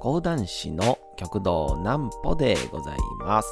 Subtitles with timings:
[0.00, 3.48] 講談師の極道南歩でございます。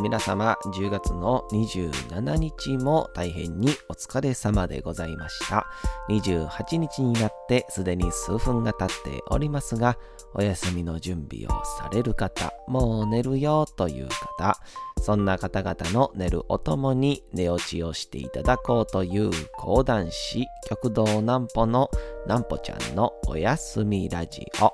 [0.00, 5.66] 皆様、10月の27日も大変にお疲れ様でございました。
[6.08, 9.98] 28日になってすでに数分が経っておりますが、
[10.34, 14.60] お休みの準備をされる方、もう寝るよという方、
[15.02, 21.90] そんな方々の寝るおともに寝落ちをしていただこうという講談師、極道南歩の
[22.26, 24.72] 南歩ちゃんのおやすみラジオ。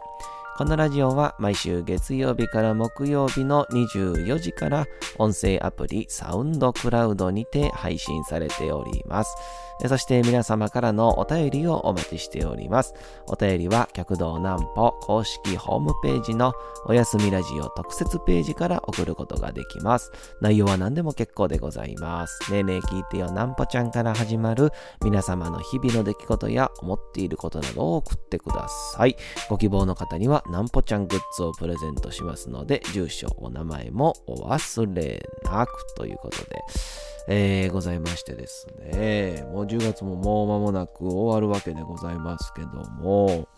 [0.56, 4.86] このラジオは毎週月曜日から木曜日の24時から
[5.18, 9.36] 音声アプリサウンドクラウドにて配信されております。
[9.86, 12.94] そして皆様からのお便りをお待ちしております。
[13.26, 16.54] お便りは極道南歩公式ホームページの
[16.86, 20.10] おやすみラジオ特設ページから送ることができます。
[20.40, 22.50] 内容は何でも結構でございます。
[22.50, 24.72] ねえねえ聞いてよ南歩ちゃんから始まる
[25.04, 29.16] 皆様の日々の出来事や思っていることなどを送ってください。
[29.50, 36.62] ご希望の方にはなんぽちゃんグッズをプレゼントしますので、住所、お名前もお忘れなくということで、
[37.28, 42.68] えー、ございましてですね、もう10月ももう間もなく終わるわけでございますけど
[43.00, 43.48] も、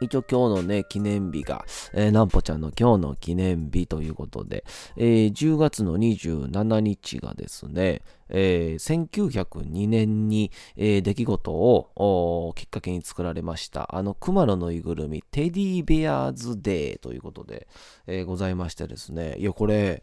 [0.00, 4.64] 一応今日のね、記念日が、えー、なんぽちゃんの今日の記念日ということで、
[4.96, 17.68] えー10月の27日がですね、えー1902年に、えー出来事をきっかけに作られました、あの、熊のぬいぐるみ、テディベアーズデーということで、
[18.06, 20.02] えーございましてですね、いや、これ、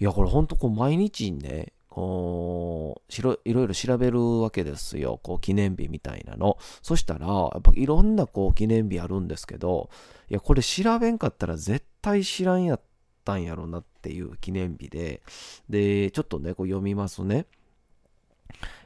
[0.00, 5.20] いや、これほんとこう毎日ね、こうしろいろいろ調べるわけですよ。
[5.22, 6.58] こう記念日みたいなの。
[6.82, 9.90] そしたら、やっぱいろんなこう記念日あるんですけど、
[10.28, 12.80] いや、これ調べんかったら絶対知らんやっ
[13.24, 15.22] たんやろなっていう記念日で、
[15.70, 17.46] で、ちょっとね、こう読みますね。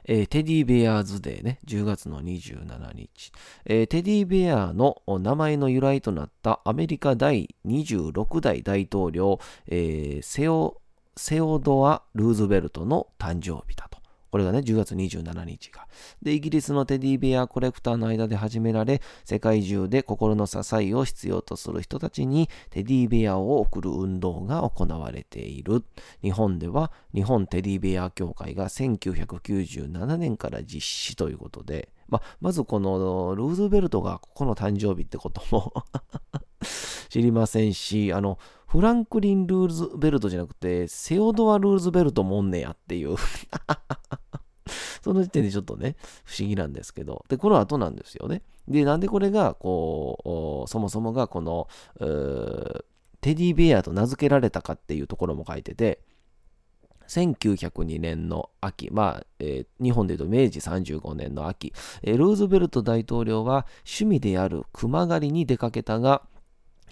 [0.05, 3.33] えーテディベアーズデーね、10月の27日。
[3.65, 10.83] えーテディベアの名前の由来となったアメリカ第26代大統領、えーセオ、
[11.19, 13.99] セオドア・ルーズベルトの誕生日だと。
[14.31, 15.89] これがね、10月27日が。
[16.23, 25.83] で、イギリスのテディベアコレクターの間で始められ、世界中で心の支えを必要とする人たちにテディベアを送る運動が行われている。
[26.23, 35.73] 日本では日本テディベア協会が1997年から実施ということで、ま、まずこのルーズベルトがここの誕生日ってことも
[37.09, 43.17] 知りませんし、あの、フランクリン・ルーズベルトじゃなくて、セオドア・ルーズベルトもんねやっていう。
[45.03, 47.25] その時点でちょっとね、不思議なんですけど。
[47.31, 48.43] で、この後なんですよね。
[48.69, 51.67] で、なんでこれが、こう、そもそもがこの、
[53.21, 56.03] テディベアと名付けられたかっていうところも書いてて、
[57.09, 66.21] 1902年の秋、まあ、えー日本でいうと明治35年の秋、えールーズベルト大統領は趣味である熊狩りに出かけたが、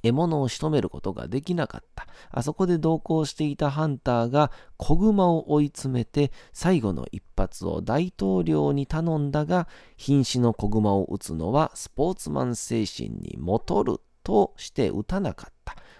[0.06, 2.06] 獲物を仕留めることができなかった。
[2.30, 15.55] あそこで同行していたハンターが子熊を追い詰めて最後の一発を大統領に頼んだが瀕死の子熊を撃つのはスポーツマン精神に戻るとして撃たなかった。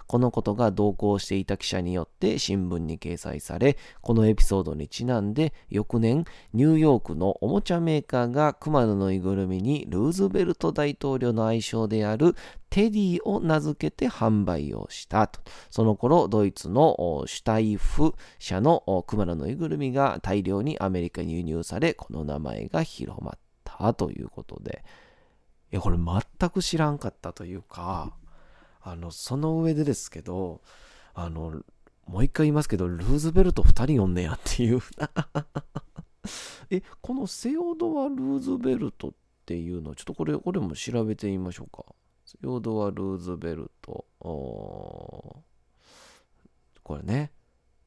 [0.07, 12.35] このことが同行していた記者によって新聞に掲載され、このエピソードにちなんで翌年、ニューヨークのおもちゃメーカーが熊野のいぐるみにルーズベルト大統領の愛称である
[12.71, 15.41] テディを名付けて販売をしたと。
[15.71, 24.85] その頃、ドイツのシュタイフ社のお熊のいぐるみが大量にアメリカに輸入され、この名前が広まったということで、
[25.73, 28.13] いや、これ全く知らんかったというか、
[28.87, 30.63] あの、その上でですけど、
[31.13, 31.61] あの、
[32.07, 34.81] もう一回言いますけど、ルーズベルト2人呼んねやっていう。
[36.71, 39.13] え、このセオドア・ルーズベルトっ
[39.45, 41.85] ていうの、ちょっとこれ、これも調べてみましょうか。
[42.25, 44.07] セオドア・ルーズベルト。
[44.21, 45.45] こ
[46.91, 47.33] れね。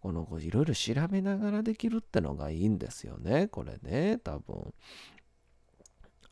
[0.01, 3.47] この、こういろいろ調べながらできるってのがいいんですよね。
[3.47, 4.73] これね、多分。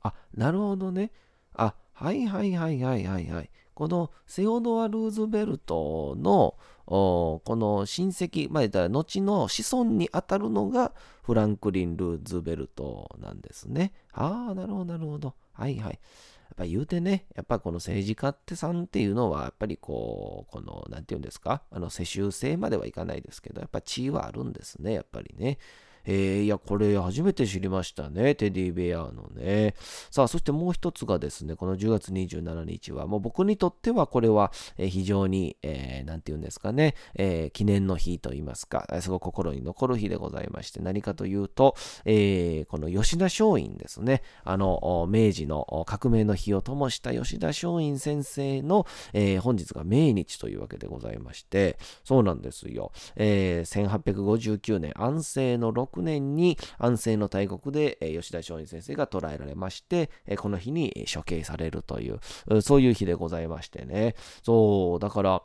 [0.02, 1.14] あ、なるほどね。
[1.54, 3.50] あ、はいはいはいはいはいはい。
[3.78, 6.56] このセオドア・ルーズベルトの
[6.88, 13.94] この親戚、まあ言ったら後の子孫にあたるのがフランクリン・ルーズベルトなんですね。
[14.14, 15.36] ああ、なるほどなるほど。
[15.54, 15.92] はいはい。
[15.92, 16.00] やっ
[16.56, 25.60] ぱ言うてね、やっぱこの政治家ってさんっていうのは、やっぱりこう、この、なんていうんですか、あの世襲制まではいかないですけど、やっぱ地位はあるんですね、やっぱりね。
[26.08, 28.34] えー、いや、これ初めて知りましたね。
[28.34, 29.76] テディベアのね。
[30.10, 41.76] さあ、そしてもう一つがですね、この10月27日は、もう僕にとってはこれは非常に、えー、なんて言うんですかね、えー、記念の日と言いますか、すごく心に残る日でございまして、何かというと、
[42.06, 52.92] えー、この吉田松陰ですね、あの、明治の革命の日を灯した吉田松陰先生の、えー、本日が命日というわけでございまして、そうなんですよ。
[53.18, 62.20] えー、1859年、安政の6 9年に安政の大国で、吉田松陰先生が捕らえられまして、この日に処刑されるという、
[62.62, 64.16] そういう日でございましてね。
[64.44, 65.42] そう、だから、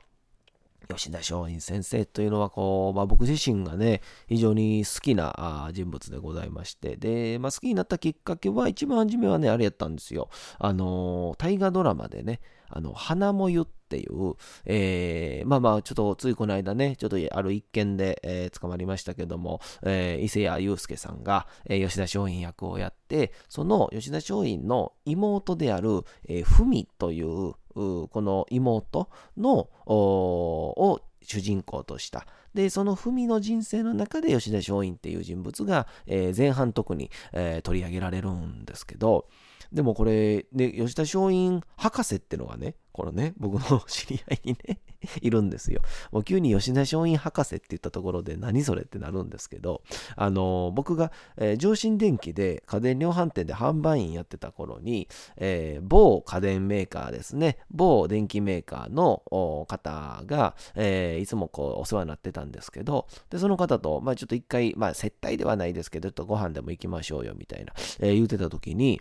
[0.89, 10.29] 吉田松陰先生というのはこう、まあ、僕自身がね、非常に好きな人物でございまして、で、まあ、好きになったきっかけは、一番初めはね、あれやったんですよ。
[10.59, 12.41] あの、大河ドラマでね、
[12.75, 14.35] あの、花もゆっていう、
[14.65, 32.27] えー、まあまあ、ちょっとついこの間ね、ちょっとある一件で、えー、捕まりましたけども、えー、伊勢谷友介さんが、えー、吉田松陰役をやって、その吉田松陰の妹である、えー、文という、この妹の、を主人公とした。
[32.55, 39.27] で、その文の人生の中で吉田松陰っていう人物が、えー、前半特に、えー、取り上げられるんですけど、
[39.73, 44.81] でもこれ、ね、吉田松陰博士ってのがね、このね、僕の知り合いにね
[45.23, 45.81] いるんですよ。
[46.13, 49.83] もう急に吉田松陰博士って言ったところで何それってなるんですけど、
[50.15, 59.23] あの、僕が、えー、上新電機で家電量販店で販売員やってた頃に、えー、某家電メーカーですね、某電気メーカーの
[59.67, 69.01] 方が、えいつもこうお世話になってたんですけど、で、その方と、まあちょっと一回、まあ接待ではないですけど、ちょっとご飯でも行きましょうよみたいな、え言うてた時に、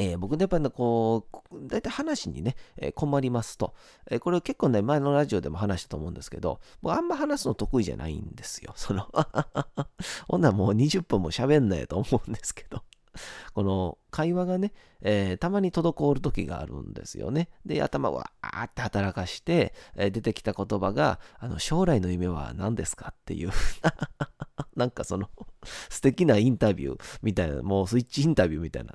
[0.00, 3.74] えー、僕ねやっぱりこう、大体話にね、えー、困りますと、
[4.10, 8.72] えー、これ結構ね、前のラジオでも話したと思うんですけど、僕あんま話すの得意じゃないんですよ。
[8.76, 9.08] その
[10.26, 12.82] ほんならもう20分も喋んないと思うんですけど。
[13.54, 14.72] この会話がね、
[15.02, 17.48] えー、たまに滞る時があるんですよね。
[17.64, 23.50] で、頭をわーって働かして、えー、出てきた言葉が、あの、将来の夢は何ですかっていう
[24.76, 25.28] なんかその
[25.88, 28.94] 素敵なインタビューみたいな、もうスイッチインタビューみたいな、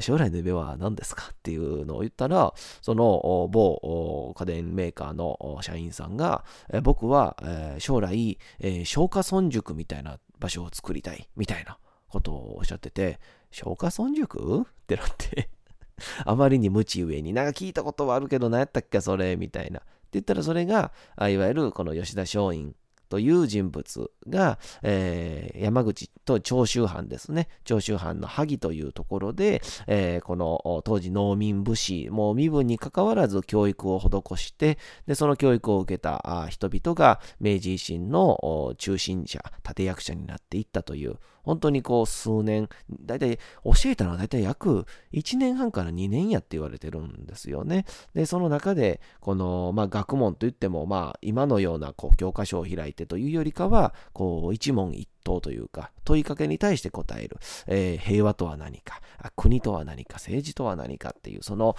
[0.00, 6.44] 将来の夢は何ですかっていうのを言ったら、その某家電メーカーの社員さんが、
[6.82, 7.36] 僕は
[7.78, 8.38] 将来、
[8.84, 11.78] 消化村塾みたいな場所を作りたいみたいな
[12.08, 13.18] ことをおっしゃってて、
[13.54, 15.48] 消化村塾ってなって
[16.24, 19.80] あまりに無知上に、なんか聞いたことはあるけど、何やったっけ、それみたいな。
[19.80, 22.72] って言ったら、それが、いわゆるこの吉田松陰
[23.08, 27.48] という人物が、えー、山口と長州藩ですね。
[27.64, 47.84] 長州藩の萩というところで、えー、この当時農民武士、もう身分にかかわらず教育を施して、で、その教育を受けた人々が明治維新の中心者、立役者になっていったという、本当にこう数年、だいたい教えたのはだいたい約1年半から2年やって言われてるんですよね。
[48.14, 59.00] で、その中で、この、まあ学問といっても、まあ今のようなこう教科書を開いてというよりかは、こう一問一答というか、問いかけに対して答える、えー、平和とは何か、
[59.36, 61.74] 国とは何か、政治とは何かっていう、その、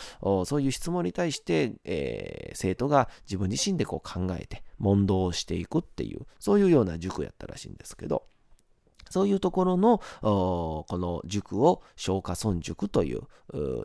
[0.46, 8.24] そういう質問に対して、えー、生徒が自分自身でこう考えて、問答をしていくっていう、そういうような塾やったらしいんですけど、
[9.10, 13.22] そういうところの、この塾を松下村塾という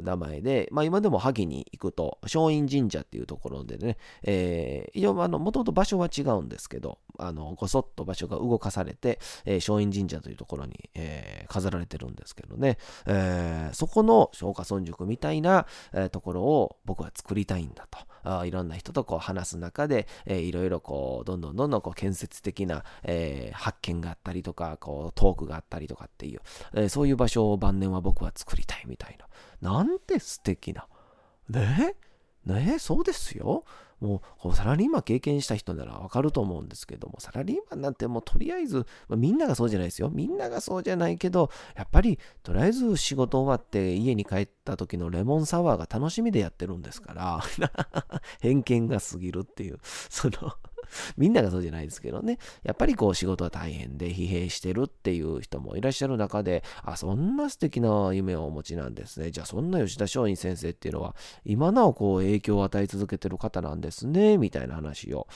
[0.02, 17.99] 名前で、まあ今でも萩に行くと、松陰神社っていうところでね、えー、一応あの、もともと場所は違うんですけど、あの、ごそっと場所が動かされて、えー、松陰神社というところに、えー、飾られてるんですけどね、えー、そこの松下村塾みたいな、えー、ところを僕は作りたいんだと。
[18.23, 26.41] あいろんな人とこう話す中で、えー、いろいろこう、どんどんどんどんこう建設的な、えー、発見があったりとか、こう、トークがあったりとかっていう、
[26.73, 29.19] えー、そういう場所を晩年は僕は作りたいみたい
[29.61, 29.73] な。
[29.73, 30.87] なんて素敵な。
[31.50, 31.95] ね？
[32.47, 32.79] ね？
[32.79, 33.65] そうですよ。
[34.00, 40.09] もうサラリーマン経験した人ならわかると思うんですけども、サラリーマンなんてもうとりあえず、まあ、みんながそうじゃないですよ。
[40.09, 47.41] みんながそうじゃないけど、やっぱりとりあえず仕事終わって家に帰った時のレモンサワーが楽しみでやってるんですから、
[48.41, 50.55] 偏見が過ぎるっていう、その
[51.17, 52.39] みんながそうじゃないですけどね。
[52.62, 59.31] やっぱりこう仕事は大変で疲弊してるっていう人もいらっしゃる中で、あ、そんな素敵な夢をお持ちなんですね。
[59.31, 65.27] じゃあそんな吉田松陰先生っていうのは、今なおこう影響を与え続けてる方なんですね、みたいな話を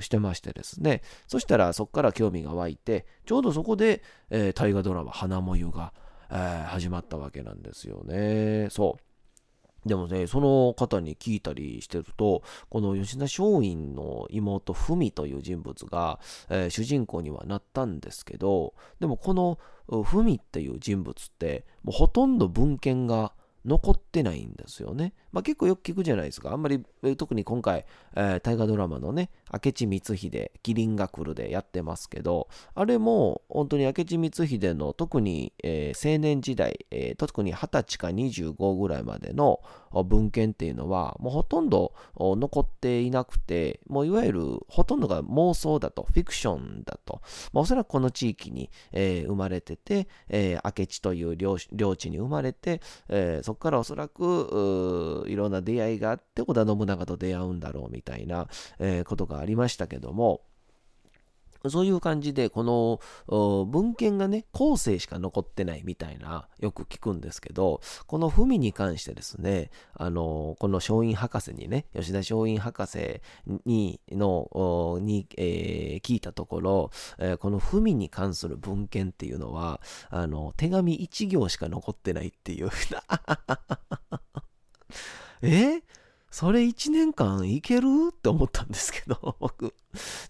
[0.00, 1.02] してましてですね。
[1.26, 5.92] そしたらそこから興味が湧いて、ちょうどそこで、えー、大河ドラマ、花もゆが、
[6.30, 8.68] えー、始まったわけなんですよね。
[8.70, 9.88] そう。
[9.88, 16.18] でもね、その方に聞いたりしてると、この吉田松陰の妹、文という人物が、
[16.48, 23.32] えー、主人公にはなったんですけど、でもこの文っていう人物って、もうほとんど文献が
[23.64, 25.12] 残ってないんですよね。
[25.32, 26.52] まあ、結構よく聞くじゃないですか。
[26.52, 26.84] あんまり、
[27.16, 39.60] 特に今回、えー、大河ドラマのね、明智光秀、麒麟が来るでやってますけど、あれも本当に明智光秀の特に、えー、青年時代、えー、特に20歳か25ぐらいまでの
[40.04, 47.20] 文献っていうのは、もうほとんど残っていなくて、もういわゆるほとんどが妄想だと、フィクションだと、
[47.52, 51.58] まあ、おそらくこの地域に、えー、生まれてて、えー、明智という領
[51.96, 58.48] 地に生まれて、えー、そこからおそらくいろんな出会いがあって織田信長と出会うんだろうみたいな、
[58.78, 60.42] えー、ことがありましたけども、
[61.70, 63.00] そういう感じで、この
[63.66, 73.20] 文献がね、後世しか残ってないみたいな、よく聞くんですけど、この文に関してですね、あの、この松陰博士にね、吉田松陰博士
[73.64, 82.70] に、の、に、えー、聞いたところ、えー、この文に関する文献っていうのは、あの、手紙一行しか残ってないっていう。
[85.42, 85.82] え？
[86.30, 87.86] それ1年間いける？
[88.10, 89.74] って思ったんですけど、僕。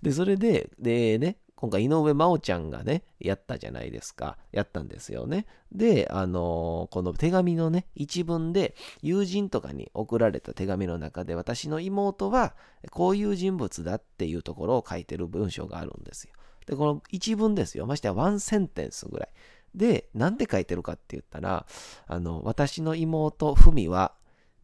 [0.02, 4.36] で、それで、でね、今回井上真央ちゃんがね、やったじゃないですか。
[4.52, 5.46] やったんですよね。
[5.72, 12.54] で、あのー、この手紙のね、一文で、友人とかに送られた手紙の中で、私の妹は、
[12.90, 16.34] こういう人物だっていうところを書いてる文章があるんですよ。
[16.66, 17.86] で、この一文ですよ。
[17.86, 19.28] ましてやワンセンテンスぐらい。
[19.74, 21.66] で、なんで書いてるかって言ったら、
[22.06, 24.12] あの、私の妹、ふみは、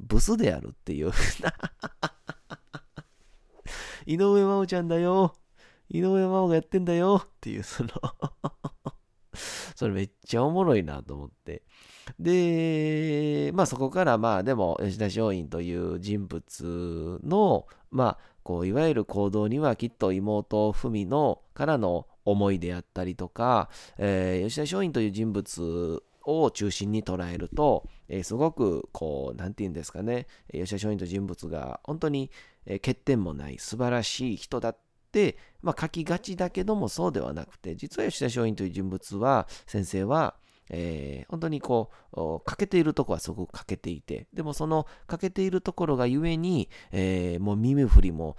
[0.02, 1.12] ブスであるっていう
[4.06, 5.34] 井上真央ちゃんだよ。
[5.88, 7.90] 井上真央がやってんだよっていう、その
[9.76, 11.62] それめっちゃおもろいなと思って。
[12.18, 23.68] で、まあそこからまあでも吉田松陰という人物の、まあこういわゆる行動にはきっと妹文のからの思いであったりとか、
[23.98, 32.30] えー、吉田松陰という人物を中心に捉えると、えー、すごくこう、何て言うんですかね、吉田松陰と人物が本当に、
[32.66, 34.76] え、欠点もない素晴らしい人だっ
[35.10, 40.36] て、まあ、書きがちだけどもそうではなくて、実は吉田松陰という人物は、先生は、
[40.72, 48.36] えー、本当にこう、欠けているとこはすごく欠けていて、でもその欠けているところがゆえに、えー、もう耳振りも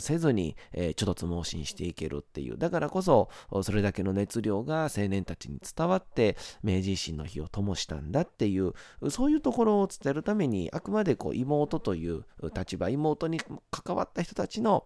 [0.00, 3.28] せずに、えー、ちょっとつ盲信していけるっていう、だからこそ、
[3.62, 8.72] それだけの熱量が青年たちに伝わって、明治維新の日を灯したんだっていう、
[9.10, 13.40] そういうところを伝えるために、あくまでこう妹という立場、妹に
[13.70, 14.84] 関わった人たちの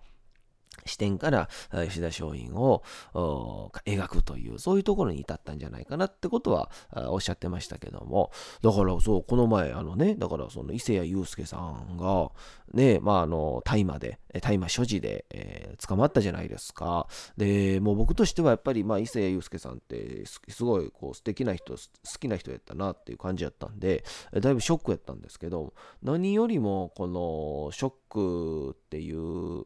[0.84, 2.82] 視点から吉田松陰を
[3.14, 6.70] 描くという、そういうところに至ったんじゃないかなってことは
[7.08, 8.30] おっしゃってましたけども、
[8.62, 12.30] だからそう、この前、あのね、だからその伊勢谷友介さんが、
[12.72, 17.08] ね、まああの、大麻で、大麻所持で、えー、捕まったじゃないですか。
[17.36, 21.78] で、もう僕としてはやっぱり、まあ伊勢谷友介さんってすごいこう素敵な人、好
[22.18, 29.64] きな人やったなっていう感じやったんで、だいぶショックやったんですけど、何よりもこのショックっていう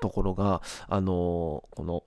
[0.00, 2.04] ところが、あのこの、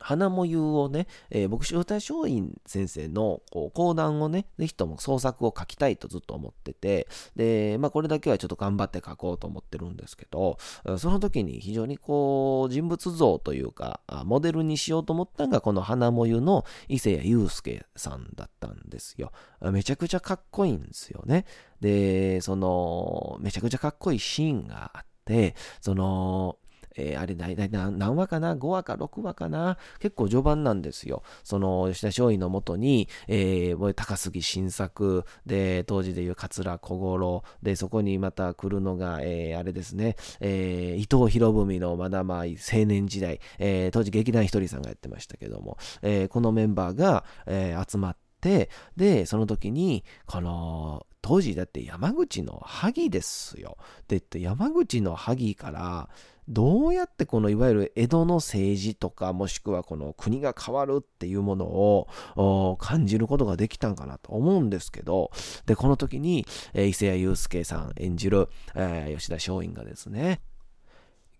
[0.00, 10.58] 花もゆをね、えー、僕、塩田松陰先生のこう講談をね、ぜひとも創作を書きたいとずっと思ってて、で、まあこれだけはちょっと頑張って書こうと思ってるんですけど、
[10.98, 19.32] その時に非常にこう、人物像というか、モデルにしようと思ったのが、この花もゆの伊勢谷友介さんだったんですよ。
[19.60, 21.44] めちゃくちゃかっこいいんですよね。
[21.80, 26.58] で、その、めちゃくちゃかっこいいシーンがあって、その、
[26.98, 29.78] えー、あれ大体何話かな ?5 話か6話かな？
[30.00, 31.22] 結構序盤なんですよ。
[31.44, 53.76] その吉田松陰のもとに、えー、高杉晋作で、当時でいう桂小五郎で、そこにまた来るのが、えー、あれですね、えー、伊藤博文のまだまあ青年時代、えー、当時劇団ひとりさんがやってましたけども、えー、このメンバーが、えー、集まって、で、その時に、この、当時だって山口の萩ですよ。
[54.06, 56.08] で、山口の萩から、
[56.48, 65.30] どうやってこのいわゆる江戸の政治とかもしくはこの国が変わるっていうものを感じることができたんかなと思うんですけど
[65.66, 70.40] でこの時に、えー、伊勢谷友介さん演じる、えー、吉田松陰がですね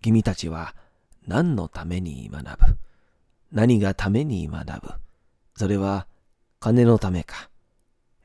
[0.01, 0.75] 君たちは
[1.27, 2.77] 何のために学ぶ？
[3.51, 4.93] 何がために学ぶ？
[5.55, 6.05] それは
[6.59, 7.49] 金のためか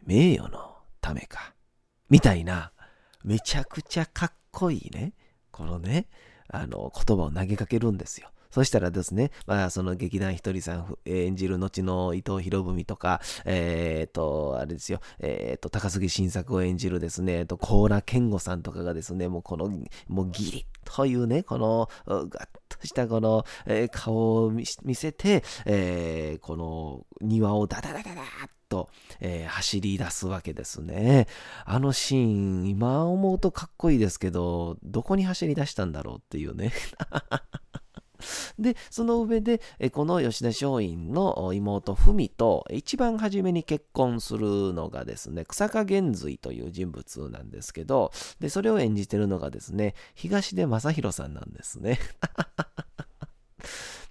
[0.07, 1.55] 名誉のためか
[2.11, 2.73] みたいな
[3.25, 5.15] めちゃくちゃかっこいいね
[5.51, 6.07] このね
[6.49, 8.29] あの、言葉を投げかけるんですよ。
[8.55, 19.69] そしたらですね、まあ、その劇団ひとりさん演じる後の伊藤博文とか、えっ、ー、と、あれですよ、えっ、ー、と、高杉晋作を演じるですね、えっと、高良健吾さんとかがですね、もうこの、
[20.07, 28.25] もうギリッというね、この、ガッとしたこの、えー、顔を見せて、えー、この庭をダダダダダッ
[28.69, 28.89] と、
[29.21, 31.27] えー、走り出すわけですね。
[31.65, 36.73] あのシーン、今思うとかっこいいですけど、どこに走り出したんだろうっていうね。
[38.59, 39.61] で、その上で、
[39.93, 51.99] この吉田松陰の妹文と一番初めに結婚するのがですね、草加玄瑞という人物なんですけど、で、それを演じてるのがですね、東出正宏さんなんですね。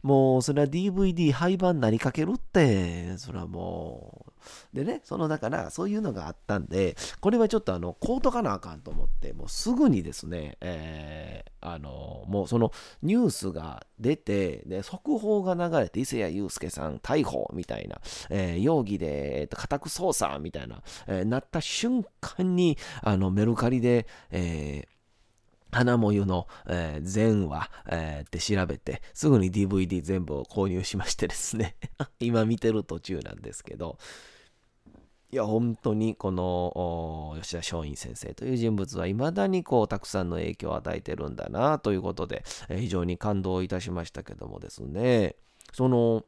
[0.04, 4.33] もう、それは DVD 廃盤なりかけるって、それはもう。
[4.74, 12.72] でね、その、だから、そういうのがあったんで、これはちょっとあの、こうとかなあかんと思って、もうすぐにですね、えー、あの、もうその
[13.02, 24.94] ニュースが出て、で、速報が流れて、伊勢谷友介さん逮捕みたいな、えー、容疑で、えー、家宅捜査みたいな、えー、なった瞬間に、あの、メルカリで、えー、
[25.74, 31.76] 花もゆの、えー、全話、えー、って調べて、すぐに DVD 全部を購入しましてですね
[32.20, 33.98] 今見てる途中なんですけど、
[35.34, 45.36] いや、本当にこの吉田松陰先生という人物はいまだにこうたくさんの影響を与えてるんだなということで、え、非常に感動いたしましたけどもですね、
[45.72, 46.24] その、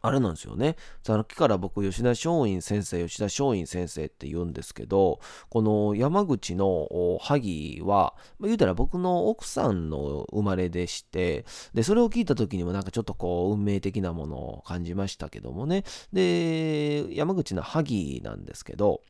[0.00, 0.76] あれなんですよね。
[1.04, 6.88] さっきから僕、吉田松陰先生、吉田松陰先生って言うんですけど、この山口の
[7.20, 15.84] 萩は、言うたら僕の奥さんの生まれでして、で、それを聞いた時にもなんかちょっとこう、運命的なものを感じましたけどもね。
[16.12, 19.02] で、山口の萩なんですけど、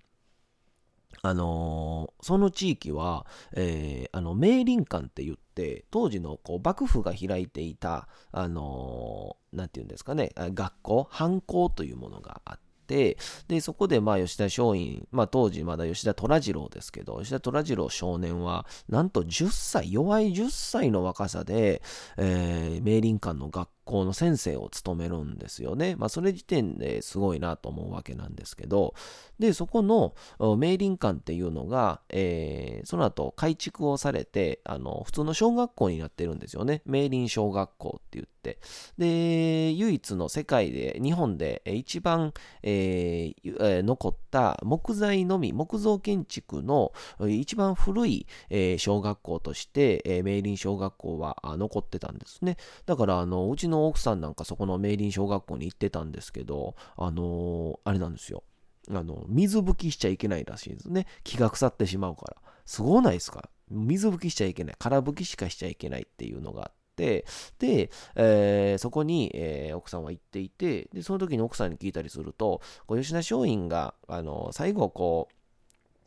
[1.25, 21.83] あのー、その地域は、えー、あの、明林館って言って、当時のこう幕府が開いていた、あのー、て言うんですかね、学校、藩校というものがあって、で、そこで、まあ、吉田松陰、まあ、当時まだ吉田虎次郎ですけど、吉田虎次郎少年は、なんと10歳、弱い10歳の若さで、
[22.17, 25.97] えー、明林館の学校校の先生を務めるんですよね。
[25.97, 28.95] まあ、それ時点ですごいなと思うわけなんですけど、
[29.39, 36.83] で、そこの明林館っていうのが、えー、その後改築をされて、あの、普通の小学校になってるんですよね。
[36.87, 38.59] 明林小学校って言って。
[38.99, 46.93] で、唯一の世界で、日本で一番、えー、残った木材のみ、木造建築の
[47.29, 52.57] 一番古い、えー、小学校として、えー、明林小学校は残ってたんですね。
[52.85, 58.45] だから、あの、うちのの奥さんなんかそこの明林小学校に行ってたんですけど、あのー、あれなんですよ。
[58.91, 61.07] あの、水拭きしちゃいけないらしいんですね。
[61.25, 62.37] 気が腐ってしまうから。
[62.65, 63.49] すごないですか？
[63.71, 64.77] 水拭きしちゃいけない。
[64.79, 67.25] 空拭きしかしちゃいけないっていうのがあって、
[67.59, 75.35] で、えー、そこに、えー、奥さんは行っていて、で、その時に奥さんに聞いたりすると、こう吉田松陰が、あの、最後こう、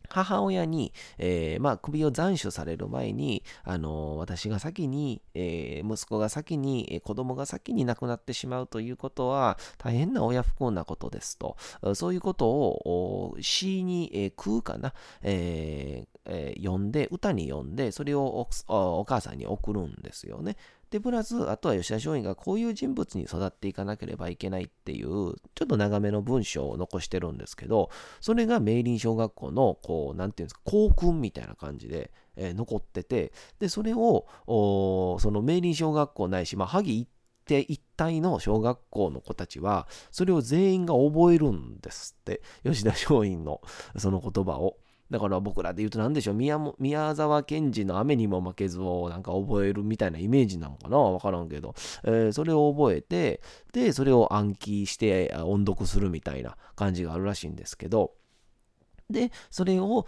[0.09, 11.57] 母親に、えー、まあ、首を斬首される前に、あのー、私が先に、えー、息子が先に、え子供が先に亡くなってしまうということは、大変な親不幸なことですと。
[11.95, 20.57] そういうことを詩に、え空かな、ええ読んで、歌に読んで、それをお母さんに送るんですよね。
[20.95, 25.34] で、プラス、あとは吉田松陰がこういう人物に育っていかなければいけないっていう、ちょ
[25.65, 27.89] っと長めの文章を残してるんですけど、
[28.21, 37.10] それが明林小学校の、こう、なんていうんですか、校訓みたいな感じで、えー、残ってて、で、それを、その明林小学校ないし、まあ、萩一
[37.45, 43.60] 定一体の小学校の子たちは、それを全員が覚えるんですって、吉田松陰の
[43.97, 44.77] その言葉を。
[45.11, 53.41] だから僕らで言うと何でしょう宮宮沢賢治の雨にも負けずをなんか覚えるみたいなイメージなのかなわからんけど、えー、それを覚えて、
[53.73, 58.13] で、それを暗記して音読するみたいな感じがあるらしいんですけど、
[59.09, 60.07] で、それを、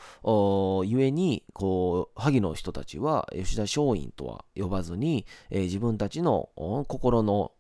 [0.86, 6.50] ゆえに、こう、萩の人たちは、吉田松陰とは呼ばずに、えー、自分たちの
[6.88, 7.52] 心の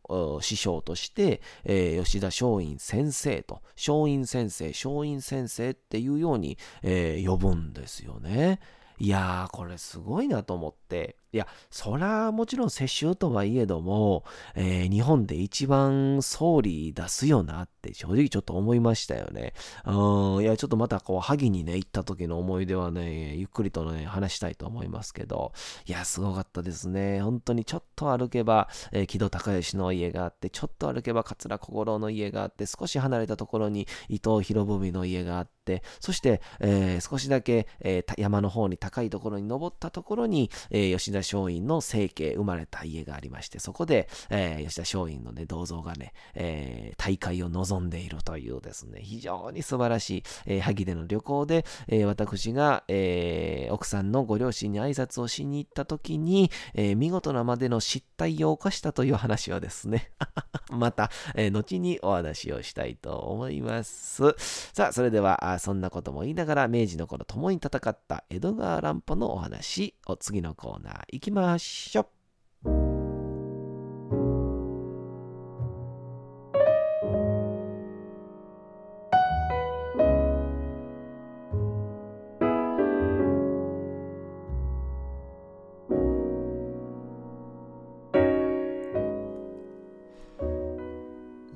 [0.41, 8.60] 師匠として、えー、吉田松陰先生と、松陰先生、松陰先生っていうように、えー、呼ぶんですよね。
[9.00, 14.24] いやー、これすごいなと思って、いや、そらもちろん世襲とはいえども、
[14.56, 19.54] えー、日本で一番総理出すよなって正直ちょっと思いましたよね。
[19.86, 25.52] うん、いや、ちょっとまたこう、萩にね、行った時の思い出はね、ゆっくりとね、話したいと思いますけど、
[25.86, 27.22] いや、すごかったですね。
[27.22, 60.12] 本当にちょっと歩けば、えー、木戸孝允の家があって、ちょっと歩けば桂小五郎の家があって、少し離れたところに伊藤博文の家があって、そして、えー、少しだけ、えー、山の方に高いところに登ったところに、えー、吉田田松陰の生家、生まれた家がありまして、そこで、えー、吉田松陰のね、銅像がね、えー、大会を望んでいるというですね、非常に素晴らしい、えー、萩での旅行で、えー、私が、えー、奥さんのご両親に挨拶をしに行った時に、えー、見事なまでの失態を犯したという話はですね、
[60.71, 64.36] また、えー、後にお話をしたいと思います。
[64.73, 72.08] さあ、それでは、そんなことも言いながら、明治の頃共に戦った江戸川乱歩のお話を次のコーナー行きましょう。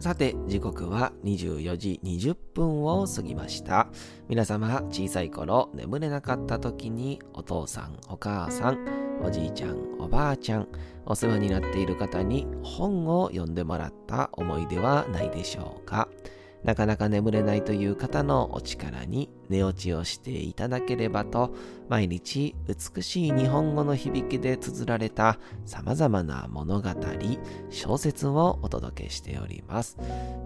[0.01, 3.87] さて、時刻は24時20分を過ぎました。
[4.27, 10.67] 皆様、小さい頃眠れなかった時にお父さん、お母さん、おじいちゃん、おばあちゃん、
[11.05, 16.09] お世話になっている方に本を読んでもらった思いではないでしょうか？
[16.63, 21.53] なかなか眠れないという方のお力に寝落ちをしていただければと、
[21.89, 26.89] 毎日美しい日本語の響きで綴られた様々な物語、
[27.69, 29.97] 小説をお届けしております。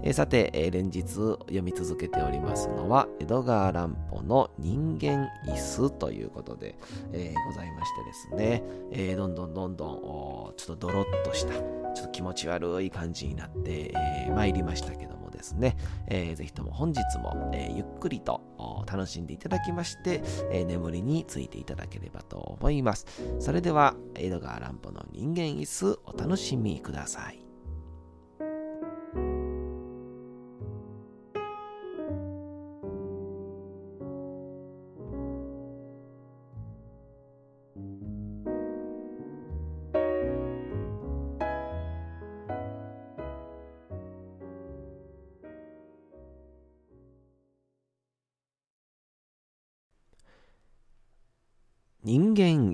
[0.04, 6.76] えさて、え連日読み続けておりますのは、江戸川乱歩の人間椅子ということで、
[7.13, 13.91] えー、ございましてですね、えー、どんどんどんどんちょっとドロッとした、ちょっと気持ち悪い感じになって
[14.34, 18.42] ま、えー、りましたけどですね、えー、ぜひとも本日も、えー、ゆっくりと
[18.88, 23.06] 楽しんでいただきまして、えー、眠りについていただければと思います。
[23.40, 27.45] それでは、江戸川乱歩の人間椅子お楽しみください。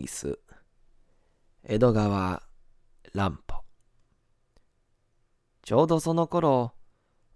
[0.02, 0.40] 椅子
[1.64, 2.42] 江戸川
[3.14, 3.64] 乱歩
[5.62, 6.74] ちょうどその頃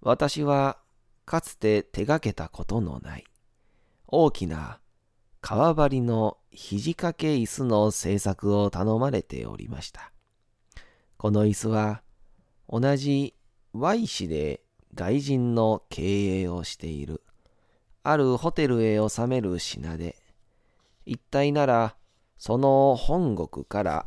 [0.01, 0.79] 私は
[1.25, 3.23] かつて手がけたことのない
[4.07, 4.79] 大きな
[5.41, 10.11] 革張りの肘掛け椅子の製作を頼まれておりました。
[11.17, 12.01] この椅子は
[12.67, 13.35] 同じ
[13.73, 14.61] Y 市で
[14.95, 17.21] 外人の経営をしている
[18.01, 20.15] あるホテルへ収める品で
[21.05, 21.95] 一体なら、
[22.45, 24.05] その本国から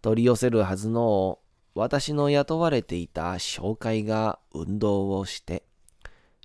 [0.00, 1.40] 取り寄せるはずの
[1.74, 5.64] 私の雇われていた商会が運動をして、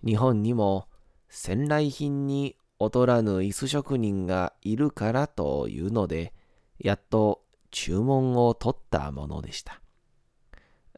[0.06, 0.90] 日本にも
[1.30, 6.34] 戦来品に劣らぬ椅子職人がいるからというので、
[6.78, 9.80] やっと注文を取ったものでした。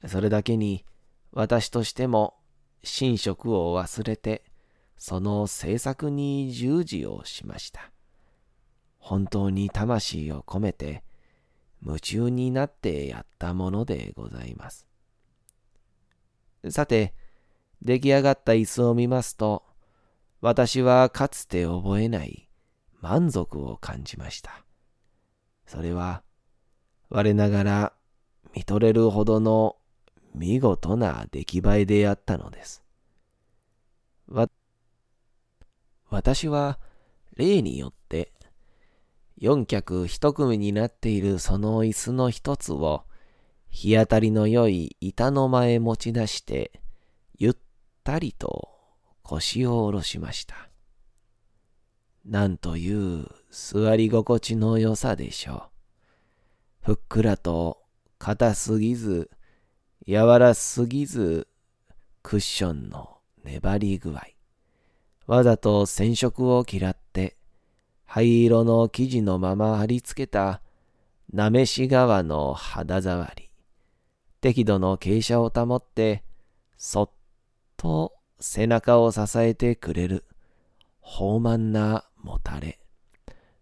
[0.08, 0.84] それだけに
[1.34, 2.34] 私としても
[2.82, 4.44] 寝食を忘れて、
[4.98, 7.92] その制作に従事をしました。
[9.02, 11.04] 本当に魂を込めて
[11.84, 14.88] 夢中になってやったものでございます。
[16.70, 17.14] さて、
[17.82, 19.64] 出来上がった椅子を見ますと、
[20.40, 22.48] 私はかつて覚えない
[23.02, 24.64] 満足を感じました。
[25.66, 26.24] それは、
[27.10, 27.94] 我ながら
[28.56, 29.78] 見とれるほどの
[30.36, 32.84] 見事な出来栄えであったのです。
[34.28, 34.48] わ、
[36.10, 36.80] 私は
[37.36, 38.32] 例によって
[39.42, 43.06] 四脚一組になっているその椅子の一つを、
[43.72, 46.80] 日当たりの良い板の間へ持ち出して、
[47.40, 47.54] ゆっ
[48.04, 48.70] たりと
[49.24, 50.70] 腰を下ろしました。
[52.24, 55.72] なんという座り心地の良さでしょ
[56.84, 56.94] う。
[56.94, 57.82] ふっくらと
[58.20, 59.32] 硬すぎず、
[60.06, 61.48] 柔らすぎず、
[62.22, 64.22] クッションの粘り具合。
[65.26, 67.38] わざと染色を嫌って、
[68.14, 70.60] 灰色の生地のまま貼り付けた
[71.32, 73.50] なめし川の肌触り。
[74.42, 76.22] 適度の傾斜を保って、
[76.78, 77.10] そっ
[77.78, 80.26] と背中を支えてくれる
[81.06, 82.80] 豊満なもたれ。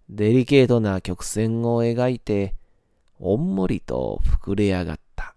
[0.10, 2.56] デリケートな曲線を描いて、
[3.20, 5.36] おんもりと膨れ上がった。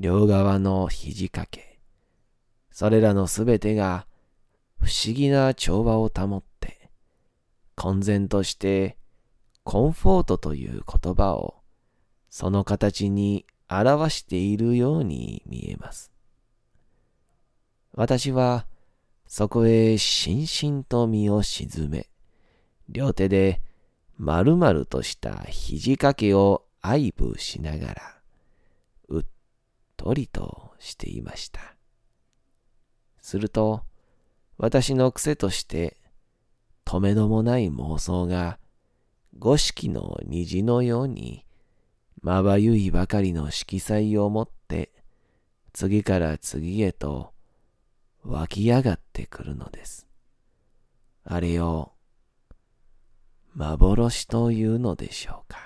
[0.00, 1.80] 両側の肘掛け。
[2.70, 4.06] それらのすべてが
[4.80, 6.42] 不思議な調和を保っ、
[7.76, 8.96] 混然として
[9.62, 11.56] コンフォートという言葉を
[12.28, 16.10] その形に表しているように見えます。
[17.92, 18.66] 私は
[19.26, 22.08] そこへしんしんと身を沈め、
[22.88, 23.60] 両手で
[24.18, 28.02] 丸々とした肘掛けを愛撫しながら、
[29.08, 29.24] うっ
[29.96, 31.60] とりとしていました。
[33.20, 33.82] すると、
[34.58, 35.96] 私の癖として、
[36.86, 38.58] 止めどもない妄想が、
[39.38, 41.44] 五色の虹のように、
[42.22, 44.92] まばゆいばかりの色彩を持って、
[45.72, 47.32] 次から次へと
[48.24, 50.06] 湧き上がってくるのです。
[51.24, 51.92] あれを
[53.54, 55.65] 幻というのでしょうか。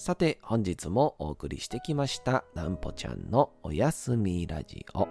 [0.00, 5.08] さて本日もお送りしてきましたなんぽちゃんのおやすみラジオ。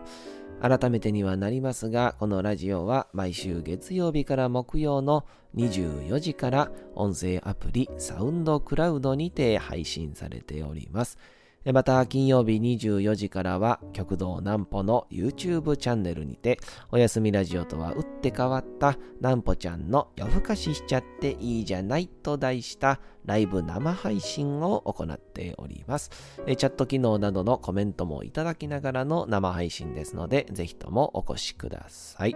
[0.67, 11.19] 改めてにはなりますがこのラジオは毎週月曜日から木曜の24時から音声アプリサウンドクラウドにて配信されております。
[11.65, 16.57] また金曜日24時からは極道南歩の YouTube チャンネルにて
[16.91, 26.09] おやすみラジオとは打って変わった南歩ちゃんの夜更かししちゃっていいじゃないと題したライブ生配信を行っております。
[26.45, 32.35] チャット機能などのコメントもいただきながらの生配信ですのでぜひともお越しください。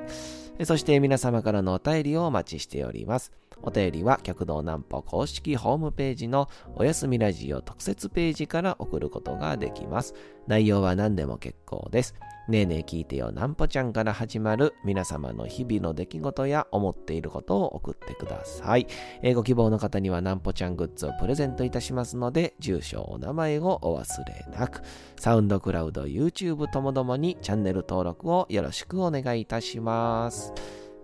[0.64, 3.32] そして皆様からのお便りをお待ちしております。
[3.62, 10.13] お便りは極道南歩公式ホームページのおやすみラジオ特設ページから送ることができます。
[10.48, 12.16] 内容は何でも結構です。
[12.50, 18.88] ねえねえ聞いてよなんぽちゃんから始まる皆様の日々の出来事や思っていることを送ってください。
[19.22, 24.82] えご希望の方にはなんぽちゃんグッズをプレゼントいたしますので、住所、お名前をお忘れなく。
[25.18, 30.83] サウンドクラウド、YouTube ともどもにチャンネル登録をよろしくお願いいたします。